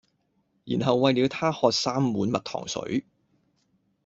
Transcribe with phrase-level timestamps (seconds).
[0.65, 3.05] 然後餵了她喝三碗蜜糖水